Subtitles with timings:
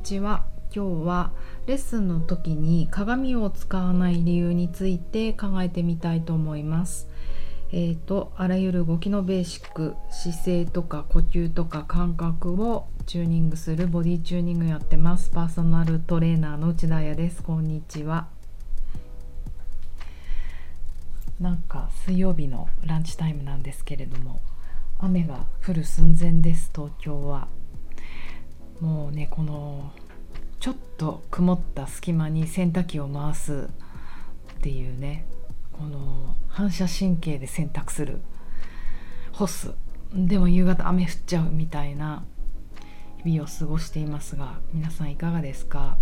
[0.00, 0.44] ちは。
[0.74, 1.32] 今日は
[1.66, 7.08] レッスンの時に鏡を使わない理由について考えてみたいと思います。
[7.72, 15.30] えーと、あらゆる動きのベーシック姿勢とか呼吸とか感覚をチューニングするボディチューニングやってます。
[15.30, 17.42] パーソナルトレーナーの内田彩です。
[17.42, 18.28] こんにちは。
[21.40, 24.42] なんか水曜日のランチタイムなんですけれども
[24.98, 26.70] 雨が降る寸前です。
[26.74, 27.48] 東京は。
[28.80, 29.92] もうねこの
[30.58, 33.68] ちょっと曇った隙間に洗濯機を回す
[34.58, 35.26] っていうね
[35.72, 38.20] この反射神経で洗濯する
[39.32, 39.72] 干す
[40.12, 42.24] でも夕方雨降っちゃうみたいな
[43.22, 45.96] 日々を過ごしていますが皆さんいかがですか？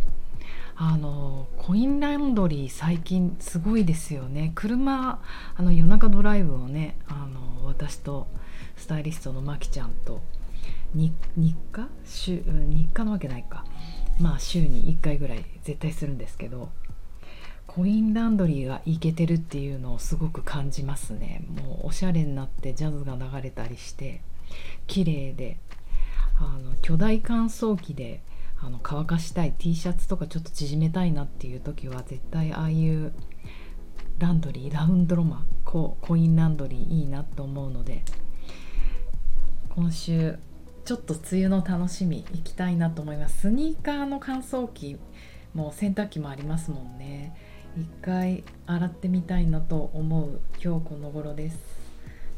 [0.76, 4.52] あのコインランドリー最近すごいですよね。
[4.54, 5.20] 車
[5.56, 8.28] あの夜中ドライブをねあの私と
[8.76, 10.22] スタイリストのまきちゃんと
[10.94, 11.12] 日
[11.72, 11.88] 課？
[12.04, 13.64] 週日課なわけないか。
[14.20, 16.70] まあ週に1回ぐらい絶対するんですけど
[17.66, 21.44] コインランドリーがイケてるっていうのをすごく感じますね。
[21.48, 24.22] もうおしゃれになってジャズが流れたりして
[24.86, 25.58] 綺麗で
[26.40, 28.22] あの巨大乾燥機で
[28.60, 33.12] あの乾かしたい T シャツとかちょっと縮めたいなっていう時は絶対ああいう
[34.18, 38.02] ランドリーラウンドロマココインランドリーいいなと思うので
[39.70, 40.38] 今週
[40.88, 43.40] ちょっと梅雨の楽しみ行きたいなと思います。
[43.40, 44.96] スニーカーの乾燥機
[45.52, 47.36] も洗濯機もありますもんね。
[47.76, 51.58] 一回洗ってみたいなと思う今日この頃です。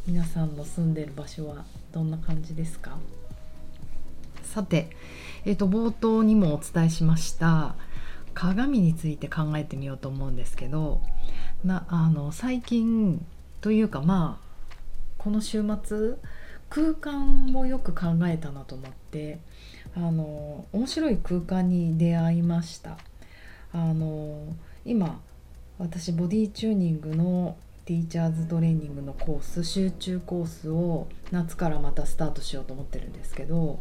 [0.05, 2.99] 皆さんの住んでる場所はどんな感じですか？
[4.43, 4.91] さて、
[5.45, 7.77] えーと、冒頭にもお伝えしました
[8.35, 11.03] 鏡について考えてみようと思うんですけど
[11.63, 13.25] なあの最近
[13.61, 14.75] というかまあ
[15.19, 16.17] この週末
[16.71, 19.39] 空間をよく考えたなと思って
[19.97, 22.97] あの面白い空間に出会いました。
[23.73, 24.55] あの
[24.85, 25.21] 今
[25.79, 33.81] 私ボディチューニングのティーチャーズトレーニングのコース集中コースを夏からまたスタートしようと思ってるんですけど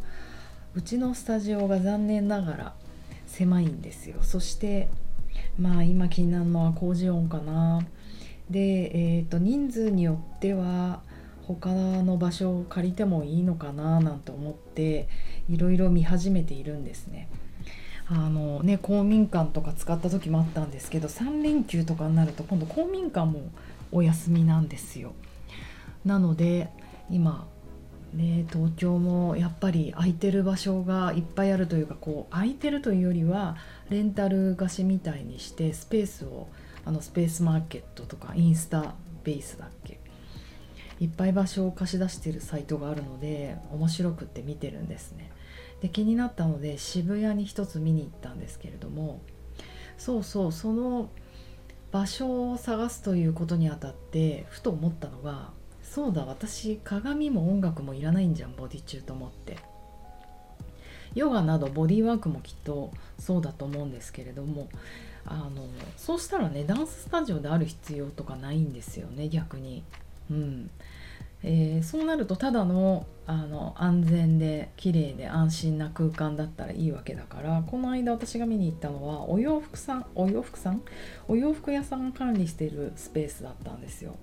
[0.75, 2.73] うちのスタジオが残念ながら
[3.27, 4.17] 狭いんですよ。
[4.21, 4.89] そして
[5.59, 7.81] まあ今気になるのは工事音かな。
[8.49, 11.01] で、えーと、人数によっては
[11.55, 15.07] 他の場所を借りてもいいのかななんて思って
[15.49, 17.27] いろいろ見始めているんですね。
[18.07, 23.51] あのね公民館とか使った時もあったんですけど3連休とかになると今度公民館も
[23.91, 25.13] お休みなんですよ。
[26.05, 26.69] なので
[27.09, 27.47] 今
[28.13, 33.55] ね、東京もやっぱり空いてる場所がいっぱいあるというかこう空いてるというよりは
[33.89, 36.47] レンタル貸しみたいにしてスペースを
[36.85, 39.98] あのスペースマーケットとかインスタベースだっけ
[40.99, 45.31] いっぱい場所を貸し出してるサイトがあるので面白くって見てるんですね。
[45.81, 49.21] で気になったので渋谷に一つ見に行ったんですけれども
[49.97, 51.09] そうそうその
[51.91, 55.51] 場所を探すということにあたってふと思ったのが
[55.81, 59.57] そうだ私鏡も音楽もいらないんじゃんボディ中と思って
[61.15, 64.67] ヨガなどボディワークもきっとそうだと思うんですけれども
[65.25, 65.65] あの
[65.97, 69.83] そうしたらねダンススタジオである必要とかないんですよね逆に。
[70.29, 70.69] うん。
[71.41, 80.81] えー、そうなるとただのあの安全で綺麗で安心な空間だったらいいわけだからこの間私が見に行ったのはお洋服さんお洋服さん？
[81.29, 84.15] お洋服屋さんが管理してるスペースだったんですよ。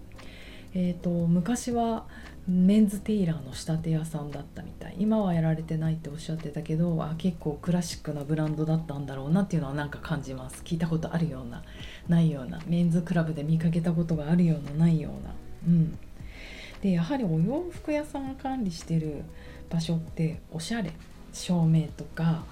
[0.74, 2.04] えーと、昔は
[2.46, 4.96] メンズテイラーの仕立て屋さんだったみたい。
[4.98, 10.62] 今はやられてないっておっしゃってたけどあ結構クラシックなブランドだったんだろうなっていうのはなんか感じます。
[10.64, 11.62] 聞いたことあるような
[12.08, 15.32] ないようなメンズクラブで見かけたことがあるようなないような。
[15.66, 15.98] うん。
[16.82, 19.22] でやはりお洋服屋さんが管理してる
[19.70, 20.92] 場所っておしゃれ。
[21.32, 22.44] 照明とか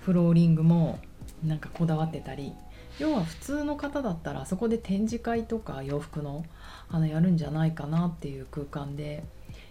[0.00, 0.98] フローリングも
[1.44, 2.52] なんかこだわってたり。
[2.98, 6.44] 要は普通の方だったらそこで展示会とか洋服の
[6.90, 9.24] あのやるんじゃないかなっていう空間で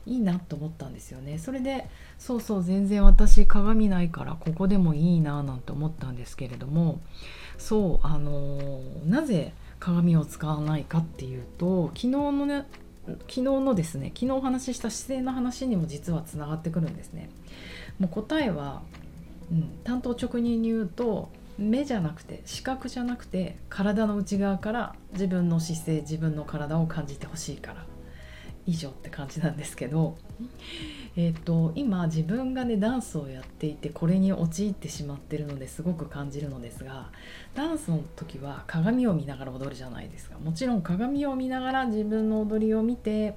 [0.07, 1.38] いいなと思ったんですよね。
[1.38, 1.88] それで
[2.18, 7.00] そうそう全然私鏡ないからここでもいいななんて思ったんですけれども。
[7.60, 12.66] そうあのなぜ鏡を使わないかっていうと昨日のね
[13.06, 17.30] 昨日のですね昨日お話しした姿勢の話にも実はつながってくるんですね。
[18.00, 18.81] もう答えは、
[19.52, 27.86] うん、担当直入に言うと目じゃなくて視覚じゃなくて体の内側から自分の姿勢自分の体を感じてほしいから
[28.69, 30.16] 以上って感じなんですけど、
[31.18, 37.10] えーと、今自分がねダンスをやっていてこれに陥ってしまってるのですごく感じるのですが
[37.56, 40.38] ダンスの時は鏡を見ながら踊るじゃないですか。
[40.38, 43.36] もちろん鏡を見ながら自分の踊りを見て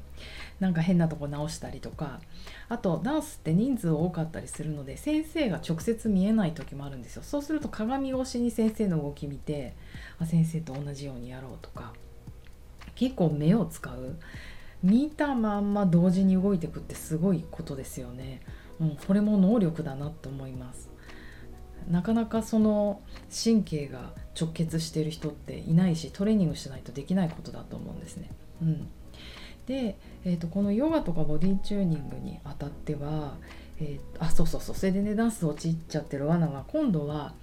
[0.60, 2.20] なんか変なとこ直したりとか
[2.68, 7.22] あとダンスって人数多かったりするので先生が直接見えない時もあるんですよ。
[7.22, 9.74] そうすると鏡越しに先生の動き見て
[10.18, 11.94] あ先生と同じようにやろうとか
[12.94, 14.16] 結構目を使う
[14.82, 18.40] 見たまんま同時に動いていくってすごいことですよね。
[18.80, 20.90] うん、これも能力だなと思います。
[21.90, 23.00] なかなかその
[23.44, 28.30] 神経が直結してる人っていないしトレーニングしないとできないことだと思うんですね。
[28.62, 28.88] うん、
[29.66, 33.34] で、えーと、このヨガとかボディチューニングにあたっては、
[33.80, 37.34] えー、あそうそうそうそれでねダンス落ちっちゃってる罠は今度は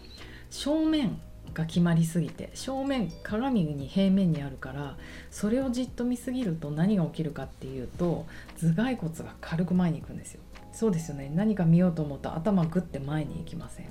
[0.49, 1.19] 正面
[1.53, 4.97] が決まりすぎて正面鏡に平面にあるから
[5.31, 8.25] それをじっと見すぎると何が起きるかっていうと
[8.59, 10.41] 頭蓋骨が軽く前に行くんですよ。
[10.71, 11.31] そうですよね。
[11.33, 13.87] 何か見ようと思うと頭グッて前に行きません。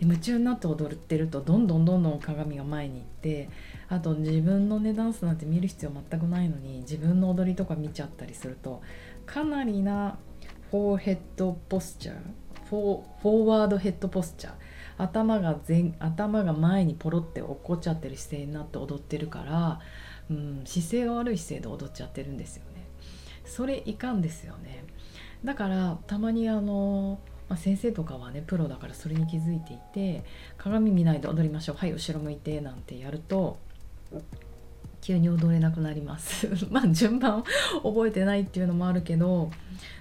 [0.00, 3.50] 夢中になって踊ってるとどんどんどんどん鏡が前に行って
[3.88, 8.82] あと自分のねダンスなんて見る必要全くないのに自分の踊りとか見ちゃったりすると
[9.26, 10.18] かなりな
[10.70, 12.16] フォーヘッドポスチャー
[12.68, 14.52] フォーワードヘッドポスチャー
[14.98, 19.80] 頭が前頭が前にポロって落っこっちゃってる姿勢になって踊ってるから、
[20.30, 22.84] うん、姿勢が悪い姿勢で踊っちゃってるんですよね。
[23.44, 24.84] それいかんですよね。
[25.44, 27.18] だからたまにあの
[27.48, 30.24] まあ、先生とかはねプロだからそれに気づいていて
[30.56, 33.58] 鏡見ないで踊りましょうはい後ろ向いてなんてやると
[35.04, 36.48] 急に踊れなくなります。
[36.72, 37.44] まあ順番
[37.82, 39.50] 覚えてないっていうのもあるけど、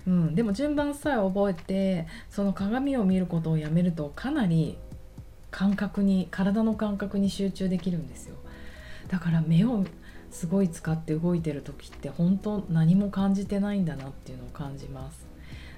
[0.07, 4.77] うん、でも順番さえ覚えてその鏡を見ることをやめるとかなり
[5.51, 8.35] 感覚に体の感覚に集中できるんですよ。
[9.09, 9.83] だから目を
[10.31, 15.27] すごい使って動いてる時って本当何も感じてないんだなっていうのを感じます。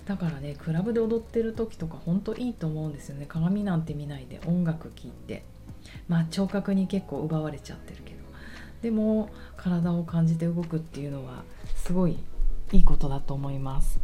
[0.06, 3.26] だからねクラブで踊ってる時とか本当いいと思うんですよね。
[3.28, 5.44] 鏡なんて見ないで音楽聴いて。
[6.08, 8.25] まあ聴覚に結構奪われちゃってるけど。
[8.86, 11.44] でも体を感じて動くっていうのは
[11.76, 12.20] すごい
[12.72, 14.00] いいことだと思います。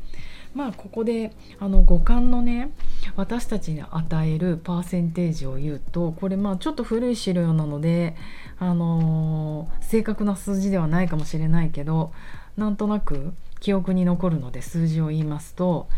[0.56, 2.72] まあここであの五感のね
[3.16, 8.16] 私たちに与えるパーセンテージを言うとこれまあちょっと古い資料なので、
[8.57, 12.12] あのー、正確な数字ではないかもしれないけど
[12.57, 15.89] なんとなく記憶に残るので数字を言いますと,、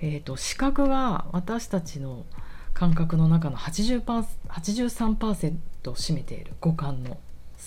[0.00, 2.24] えーと、視覚が私たちの
[2.72, 4.04] 感覚の中の80
[4.48, 7.18] 83%を占めている五感の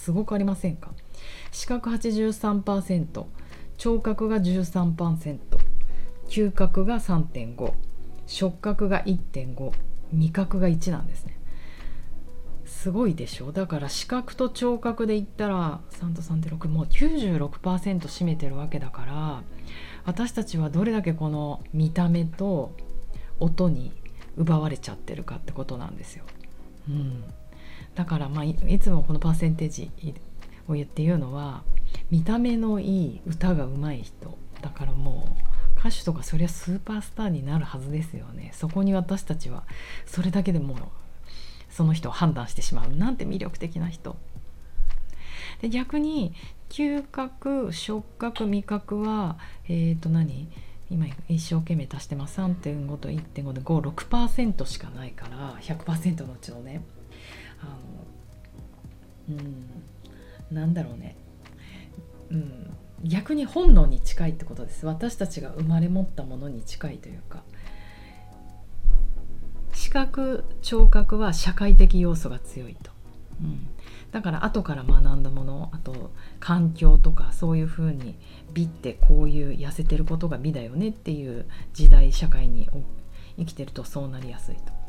[0.01, 0.91] すごくありませんか？
[1.51, 3.25] 視覚83%
[3.77, 5.39] 聴覚が13%
[6.27, 7.73] 嗅覚が3.5
[8.25, 9.71] 触覚が1.5
[10.13, 11.37] 味覚が1なんですね。
[12.65, 13.51] すごいでしょ？
[13.51, 19.43] だから視覚と聴覚で言ったら3と3.6もう96%占めてるわけだから
[20.05, 22.75] 私たちはどれだけこの見た目と
[23.39, 23.93] 音に
[24.35, 26.23] 奪われちゃってるかってことなんですよ。
[26.89, 27.23] うん、
[27.95, 29.91] だからまあいつもこのパーセンテージ
[30.67, 31.63] を言って言うのは
[32.09, 35.27] 見た目のいい歌が上手い人だからも
[35.77, 38.51] う歌手とかそりゃスーパースターになるはずですよね。
[38.53, 39.63] そこに私たちは
[40.05, 40.77] それだけでもう
[41.71, 42.95] その人を判断してしまう。
[42.95, 44.15] なんて魅力的な人。
[45.61, 46.33] で逆に
[46.69, 49.37] 嗅覚触覚味覚は
[49.67, 50.49] えっ、ー、と何？
[50.91, 52.39] 今一生懸命足してます。
[52.39, 56.83] 3.5と1.5で56%しかないから100%のうちのね
[57.61, 57.65] あ
[59.33, 59.41] のう
[60.51, 61.15] んなんだろうね、
[62.29, 64.85] うん、逆に本能に近いってことです。
[64.85, 67.43] 私たちが生まれ持ったものに近いというか。
[69.73, 72.91] 視覚聴覚は社会的要素が強いと、
[73.41, 73.67] うん、
[74.11, 78.15] だから後から学んだものあと環境とかそういうふうに
[78.53, 82.69] 美ってこういう痩せてることが美だよねっていう時代社会に
[83.37, 84.80] 生きてるとそうなりやすいと。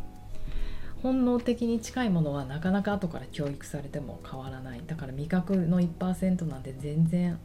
[1.03, 4.83] 本能的に近いものはなかなか後から教育されても変わらない。
[4.87, 7.41] だから味覚の1%なんて全然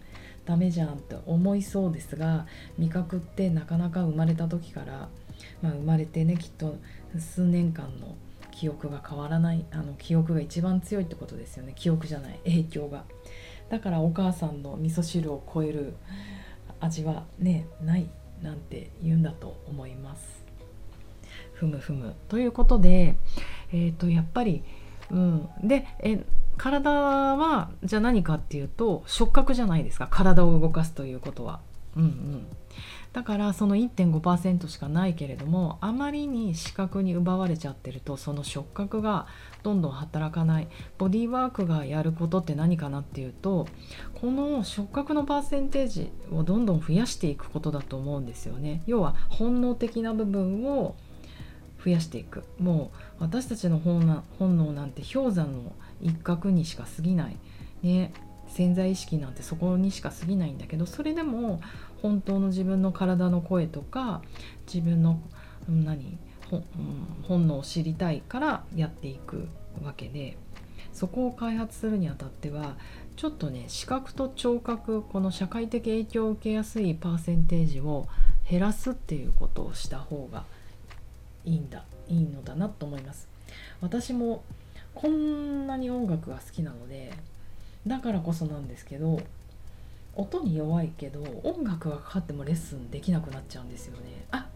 [0.46, 2.46] ダメじゃんって思いそうですが
[2.78, 5.10] 味覚ってなかなか生まれた時から、
[5.62, 6.78] まあ、生まれてねきっと
[7.20, 8.16] 数年間の
[8.52, 11.74] 記憶が変わらないあの記憶が一番強いってことですよね。
[11.76, 13.06] 記憶じゃない影響が。
[13.70, 15.96] だからお母さんの味噌汁を超える
[16.80, 18.08] 味はねない
[18.42, 20.47] なんて言うんだと思います。
[21.58, 22.16] ふむふむ。
[22.30, 23.18] ということで、
[23.74, 24.64] えー、とやっぱり、
[25.12, 26.24] うん、でえ
[26.58, 30.08] 体はじゃあ何かっていうと触覚じゃないですか。
[30.10, 31.60] 体を動かすということは。
[31.96, 32.48] うんうん、
[33.12, 39.26] だからその1.5%しかないけれどもあまりに視覚に奪われちゃってるとその触覚が
[39.64, 40.68] どんどん働かない。
[41.00, 43.68] ボディーワークがやることって何かなっていうと
[44.14, 48.84] この触覚のパーセンテージをどんどん増やしていくことだと思うんですよね。
[48.86, 50.96] 要は本能的な部分を
[51.88, 52.44] 増やしていく。
[52.60, 54.06] もう私たちの本
[54.39, 57.38] 能なんて氷山の一角にしか過ぎない。
[57.82, 58.12] ね。
[58.50, 61.62] 潜在意識なんてそこにしか過ぎないんだけどそれでも
[62.01, 64.22] 本当の自分の体の声とか
[64.65, 65.22] 自分の
[65.67, 66.17] 何？
[67.27, 69.50] 本能を知りたいからやっていく
[69.84, 70.38] わけで
[70.94, 72.77] そこを開発するにあたっては
[73.17, 78.08] ちょっとね視覚と聴覚この社会的影響を受けやすいパーセンテージを
[78.50, 80.46] 減らすっていうことをした方が
[81.48, 83.30] いいんだいいのだなと思います。
[83.80, 84.44] 私も
[84.94, 87.13] こんなに音楽が好きなので
[87.86, 89.22] だからこそなんですけど
[90.16, 94.25] 音に弱いけど音楽がかかってもレッスンできなくなっちゃうんですよね。
[94.32, 94.48] あ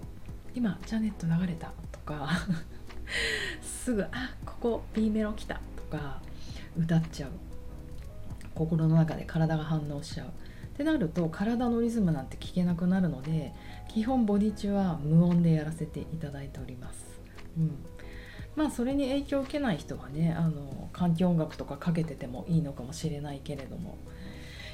[0.54, 1.72] 今ジャネット流れた。
[1.92, 2.30] とか
[3.62, 5.62] すぐあここ B メロ来た。
[5.78, 6.20] とか
[6.78, 7.32] 歌っちゃう。
[8.54, 10.28] 心の中で体が反応しちゃう。
[10.74, 13.54] ってなると体のリズムなんて聞けなくなるので
[13.88, 17.20] 基本ボディ中は無音でやらせていただいております、
[17.58, 17.76] うん、
[18.56, 23.98] まあそれに影響を受けない人はねあの環境音楽とかかけててもいいのかもしれないけれども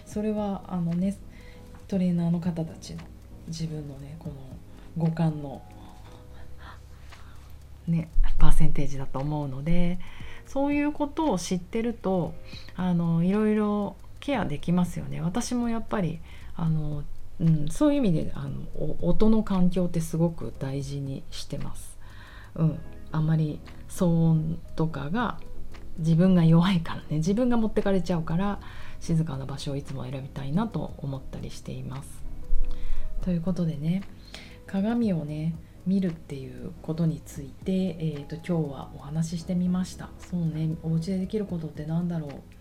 [0.06, 1.18] それはあのね
[1.88, 3.00] トレーナーの方たちの
[3.48, 4.36] 自分のねこの
[4.98, 5.62] 五感の
[7.88, 10.00] ねパーセンテージだと思うので
[10.46, 12.34] そういうことを知ってると
[12.76, 13.96] あのいろいろ
[14.28, 15.22] ケアできますよね。
[15.22, 16.20] 私もやっぱり
[16.58, 17.06] あの、
[17.40, 21.98] うん、そういう意味であの音の環境ってすごく大事にしてます。
[22.56, 22.80] うん、
[23.14, 25.40] あんまり騒音とかが
[25.98, 27.06] 自分が弱いからね。
[27.20, 28.60] 自分が持ってかれちゃうから
[29.00, 32.22] 静かな場所をいつも選びたいなと思ったりしています。
[33.22, 34.04] ということでね
[34.66, 35.56] 鏡をね
[35.86, 40.10] 見るっていうことについて、えーと、今日はお話ししてみました。
[40.20, 42.57] そうねお家でできることって何だろう？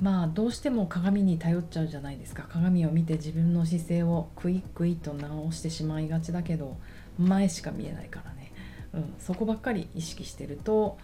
[0.00, 2.44] まあどうしても鏡に頼っちゃうじゃないですか。
[2.48, 6.76] 鏡を見て自分の姿勢をクイックイと直してしまいがちだけど
[7.18, 8.52] 前しか見えないからね、
[8.94, 10.98] うん、そこばっかり意識してると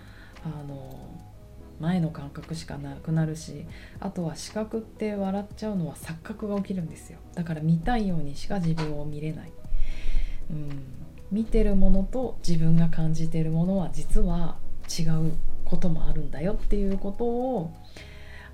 [0.44, 0.94] あの
[1.80, 3.64] 前の感覚しかなくなるし
[3.98, 7.18] あとは視覚って笑っちゃうのは錯覚が起きるんですよ。
[7.34, 9.52] だから見たいようにしか自分を見れない、
[10.50, 10.82] うん、
[11.30, 15.32] 見てるものと自分が感じてるものは実は違う
[15.64, 17.72] こともあるんだよっていうことを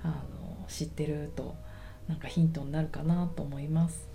[0.03, 1.55] あの知ってると
[2.07, 4.07] なんかヒントになるかなと思います。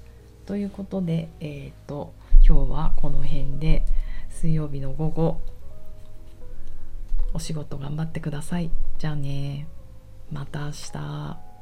[0.47, 2.12] ということで、えーと
[2.47, 3.85] 今日はこの辺で
[4.29, 5.41] 水曜日の午後
[7.33, 8.71] お仕事頑張ってください。
[8.99, 9.67] じゃあね
[10.31, 11.53] また明日。